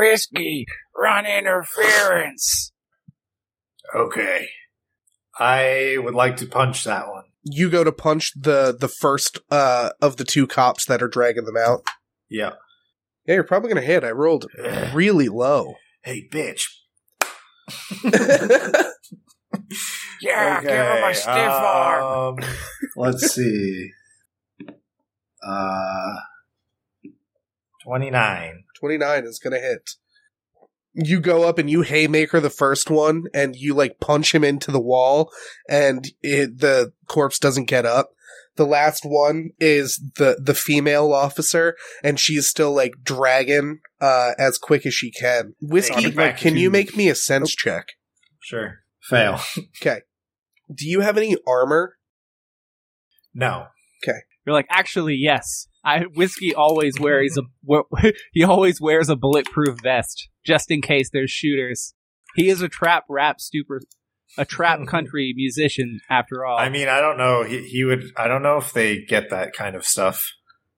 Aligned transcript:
Whiskey, 0.00 0.66
run 0.96 1.26
interference. 1.26 2.72
Okay. 3.94 4.48
I 5.38 5.96
would 5.98 6.14
like 6.14 6.36
to 6.38 6.46
punch 6.46 6.84
that 6.84 7.08
one. 7.08 7.24
You 7.44 7.70
go 7.70 7.84
to 7.84 7.92
punch 7.92 8.32
the 8.34 8.76
the 8.78 8.88
first 8.88 9.38
uh 9.50 9.90
of 10.00 10.16
the 10.16 10.24
two 10.24 10.46
cops 10.46 10.84
that 10.86 11.02
are 11.02 11.08
dragging 11.08 11.44
them 11.44 11.56
out. 11.56 11.82
Yeah. 12.28 12.52
Yeah, 13.26 13.34
you're 13.34 13.44
probably 13.44 13.68
gonna 13.68 13.80
hit. 13.86 14.04
I 14.04 14.10
rolled 14.10 14.46
really 14.94 15.28
low. 15.28 15.74
Hey, 16.02 16.28
bitch. 16.30 16.64
Yeah, 20.20 20.60
give 20.60 20.70
him 20.70 21.10
a 21.10 21.14
stiff 21.14 21.34
arm. 21.34 22.38
um, 22.38 22.50
let's 22.94 23.26
see. 23.34 23.90
Uh, 25.42 26.16
29. 27.84 28.59
29 28.78 29.24
is 29.24 29.38
gonna 29.42 29.58
hit. 29.58 29.90
You 30.92 31.20
go 31.20 31.44
up 31.48 31.58
and 31.58 31.70
you 31.70 31.82
haymaker 31.82 32.40
the 32.40 32.50
first 32.50 32.90
one, 32.90 33.24
and 33.32 33.54
you 33.56 33.74
like 33.74 34.00
punch 34.00 34.34
him 34.34 34.42
into 34.44 34.70
the 34.72 34.80
wall, 34.80 35.30
and 35.68 36.06
it, 36.20 36.58
the 36.58 36.92
corpse 37.06 37.38
doesn't 37.38 37.66
get 37.66 37.86
up. 37.86 38.10
The 38.56 38.66
last 38.66 39.02
one 39.04 39.50
is 39.60 40.02
the 40.16 40.40
the 40.42 40.54
female 40.54 41.12
officer, 41.12 41.76
and 42.02 42.18
she's 42.18 42.48
still 42.48 42.72
like 42.74 42.92
dragging 43.04 43.78
uh, 44.00 44.32
as 44.38 44.58
quick 44.58 44.84
as 44.84 44.92
she 44.92 45.12
can. 45.12 45.54
Whiskey, 45.62 46.02
Hey, 46.02 46.10
back 46.10 46.38
can 46.38 46.56
you 46.56 46.68
to- 46.68 46.72
make 46.72 46.96
me 46.96 47.08
a 47.08 47.14
sense 47.14 47.54
check? 47.54 47.86
Sure. 48.40 48.80
Fail. 49.02 49.40
Okay. 49.80 50.00
Do 50.72 50.86
you 50.88 51.00
have 51.00 51.16
any 51.16 51.36
armor? 51.46 51.96
No. 53.34 53.66
Okay. 54.04 54.18
You're 54.44 54.54
like, 54.54 54.66
actually, 54.70 55.14
yes. 55.14 55.66
I 55.84 56.00
whiskey 56.14 56.54
always 56.54 56.98
wears 57.00 57.38
a 57.38 57.42
he 58.32 58.44
always 58.44 58.80
wears 58.80 59.08
a 59.08 59.16
bulletproof 59.16 59.80
vest 59.82 60.28
just 60.44 60.70
in 60.70 60.80
case 60.82 61.10
there's 61.12 61.30
shooters. 61.30 61.94
He 62.34 62.48
is 62.48 62.62
a 62.62 62.68
trap 62.68 63.04
rap 63.08 63.40
super, 63.40 63.80
a 64.38 64.44
trap 64.44 64.78
hmm. 64.78 64.84
country 64.84 65.32
musician 65.34 66.00
after 66.08 66.44
all. 66.44 66.58
I 66.58 66.68
mean, 66.68 66.88
I 66.88 67.00
don't 67.00 67.18
know. 67.18 67.42
He, 67.44 67.66
he 67.66 67.84
would, 67.84 68.12
I 68.16 68.28
don't 68.28 68.42
know 68.42 68.58
if 68.58 68.72
they 68.72 69.02
get 69.02 69.30
that 69.30 69.52
kind 69.52 69.74
of 69.74 69.84
stuff 69.84 70.32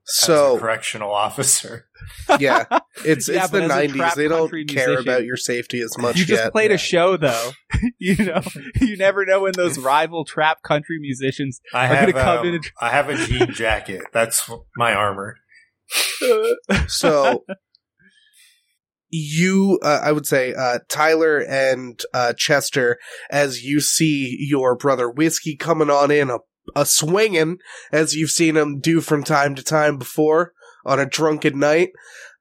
So 0.04 0.58
correctional 0.58 1.12
officer. 1.12 1.86
yeah, 2.40 2.64
it's 3.04 3.28
Yeah, 3.28 3.42
it's 3.42 3.50
the 3.50 3.66
nineties. 3.66 4.14
They 4.14 4.28
don't 4.28 4.40
country 4.40 4.64
care 4.64 4.88
musician, 4.88 5.08
about 5.08 5.24
your 5.24 5.36
safety 5.36 5.80
as 5.80 5.96
much 5.96 6.16
you 6.16 6.24
just 6.24 6.42
yet. 6.42 6.52
played 6.52 6.70
yeah. 6.70 6.74
a 6.74 6.78
show 6.78 7.16
though. 7.16 7.52
you 7.98 8.16
know, 8.16 8.42
you 8.80 8.96
never 8.96 9.24
know 9.24 9.42
when 9.42 9.52
those 9.56 9.78
rival 9.78 10.24
trap 10.24 10.62
country 10.62 10.98
musicians 11.00 11.60
I 11.72 11.84
are 11.84 11.88
have, 11.88 12.00
going 12.00 12.14
to 12.14 12.20
come 12.20 12.38
um, 12.38 12.46
in 12.46 12.54
and 12.54 12.64
I 12.80 12.90
have 12.90 13.08
a 13.08 13.16
jean 13.16 13.52
jacket. 13.52 14.02
That's 14.12 14.50
my 14.76 14.92
armor. 14.92 15.36
so 16.88 17.44
you 19.14 19.78
uh, 19.82 20.00
i 20.02 20.10
would 20.10 20.26
say 20.26 20.54
uh, 20.54 20.78
tyler 20.88 21.38
and 21.38 22.00
uh, 22.14 22.32
chester 22.36 22.98
as 23.30 23.62
you 23.62 23.78
see 23.78 24.36
your 24.40 24.74
brother 24.74 25.10
whiskey 25.10 25.54
coming 25.54 25.90
on 25.90 26.10
in 26.10 26.30
a, 26.30 26.38
a 26.74 26.86
swinging 26.86 27.58
as 27.90 28.14
you've 28.14 28.30
seen 28.30 28.56
him 28.56 28.80
do 28.80 29.00
from 29.00 29.22
time 29.22 29.54
to 29.54 29.62
time 29.62 29.98
before 29.98 30.52
on 30.84 30.98
a 30.98 31.06
drunken 31.06 31.58
night. 31.58 31.90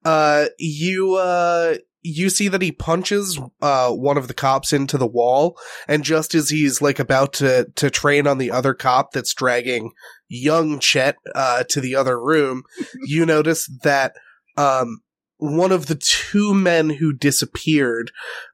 Uh, 0.03 0.45
you 0.57 1.15
uh, 1.15 1.75
you 2.03 2.29
see 2.29 2.47
that 2.47 2.61
he 2.61 2.71
punches 2.71 3.39
uh, 3.61 3.91
one 3.91 4.17
of 4.17 4.27
the 4.27 4.33
cops 4.33 4.73
into 4.73 4.97
the 4.97 5.07
wall 5.07 5.57
and 5.87 6.03
just 6.03 6.33
as 6.33 6.49
he's 6.49 6.81
like 6.81 6.99
about 6.99 7.33
to 7.33 7.67
to 7.75 7.89
train 7.89 8.27
on 8.27 8.37
the 8.37 8.51
other 8.51 8.73
cop 8.73 9.11
that's 9.11 9.33
dragging 9.33 9.91
young 10.27 10.79
chet 10.79 11.15
uh, 11.35 11.63
to 11.69 11.79
the 11.79 11.95
other 11.95 12.19
room 12.19 12.63
you 13.03 13.25
notice 13.25 13.69
that 13.83 14.13
um, 14.57 15.01
one 15.41 15.71
of 15.71 15.87
the 15.87 15.95
two 15.95 16.53
men 16.53 16.91
who 16.91 17.11
disappeared 17.11 18.11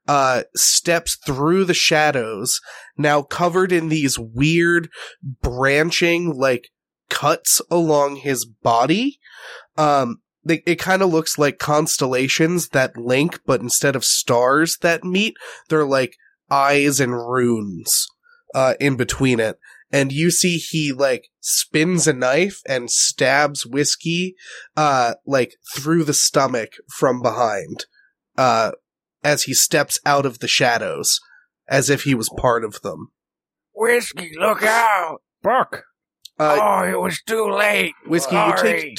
uh, 0.08 0.44
steps 0.56 1.18
through 1.18 1.66
the 1.66 1.74
shadows, 1.74 2.62
now 2.98 3.22
covered 3.22 3.74
in 3.74 3.90
these 3.90 4.18
weird 4.18 4.88
branching 5.22 6.34
like 6.34 6.70
cuts 7.10 7.62
along 7.70 8.16
his 8.16 8.46
body. 8.46 9.20
Um, 9.76 10.22
they, 10.46 10.64
it 10.66 10.80
kind 10.80 11.02
of 11.02 11.10
looks 11.10 11.38
like 11.38 11.60
constellations 11.60 12.70
that 12.70 12.96
link, 12.96 13.42
but 13.46 13.60
instead 13.60 13.98
of 13.98 14.06
stars 14.06 14.78
that 14.78 15.04
meet, 15.04 15.36
they're 15.68 15.86
like 15.86 16.16
eyes 16.50 17.02
and 17.02 17.12
runes 17.12 18.08
uh, 18.56 18.76
in 18.80 18.96
between 18.96 19.42
it. 19.42 19.60
And 19.92 20.12
you 20.12 20.32
see 20.32 20.58
he 20.58 20.92
like 20.92 21.30
spins 21.40 22.08
a 22.08 22.14
knife 22.14 22.60
and 22.68 22.92
stabs 22.92 23.66
whiskey 23.66 24.36
uh 24.76 25.14
like 25.26 25.56
through 25.76 26.04
the 26.04 26.14
stomach 26.14 26.74
from 26.98 27.22
behind 27.22 27.86
uh 28.38 28.72
as 29.24 29.44
he 29.44 29.54
steps 29.54 29.98
out 30.06 30.26
of 30.26 30.40
the 30.40 30.48
shadows 30.48 31.20
as 31.70 31.90
if 31.90 32.04
he 32.04 32.14
was 32.14 32.30
part 32.38 32.66
of 32.66 32.82
them 32.82 33.12
Whiskey, 33.74 34.32
look 34.38 34.64
out. 34.64 35.22
Buck. 35.44 35.84
uh 36.40 36.58
oh, 36.60 36.92
it 36.92 37.00
was 37.00 37.22
too 37.26 37.50
late. 37.50 37.94
whiskey 38.08 38.36
you 38.36 38.54
take 38.58 38.80
Sorry. 38.80 38.96